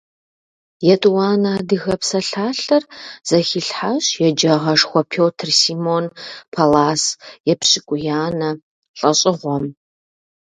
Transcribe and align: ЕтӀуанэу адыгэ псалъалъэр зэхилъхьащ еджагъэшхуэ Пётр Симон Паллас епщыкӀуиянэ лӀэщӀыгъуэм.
ЕтӀуанэу 0.93 1.53
адыгэ 1.59 1.95
псалъалъэр 2.01 2.83
зэхилъхьащ 3.29 4.05
еджагъэшхуэ 4.27 5.01
Пётр 5.11 5.49
Симон 5.59 6.05
Паллас 6.53 7.03
епщыкӀуиянэ 7.51 8.49
лӀэщӀыгъуэм. 8.99 9.65